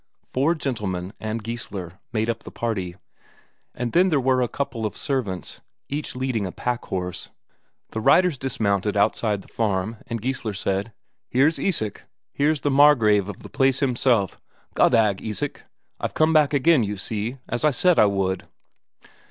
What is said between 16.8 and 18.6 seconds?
you see, as I said I would."